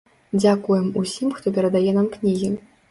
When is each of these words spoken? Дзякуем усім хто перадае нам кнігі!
Дзякуем 0.41 0.87
усім 1.03 1.37
хто 1.37 1.47
перадае 1.59 1.87
нам 2.01 2.13
кнігі! 2.17 2.53